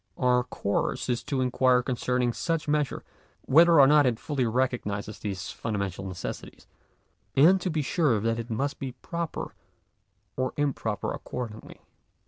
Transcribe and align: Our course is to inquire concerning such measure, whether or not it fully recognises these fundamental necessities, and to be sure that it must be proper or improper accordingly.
Our 0.17 0.43
course 0.45 1.09
is 1.09 1.21
to 1.25 1.41
inquire 1.41 1.83
concerning 1.83 2.33
such 2.33 2.67
measure, 2.67 3.03
whether 3.45 3.79
or 3.79 3.85
not 3.85 4.07
it 4.07 4.19
fully 4.19 4.47
recognises 4.47 5.19
these 5.19 5.51
fundamental 5.51 6.07
necessities, 6.07 6.65
and 7.35 7.61
to 7.61 7.69
be 7.69 7.83
sure 7.83 8.19
that 8.19 8.39
it 8.39 8.49
must 8.49 8.79
be 8.79 8.93
proper 8.93 9.53
or 10.35 10.53
improper 10.57 11.11
accordingly. 11.13 11.81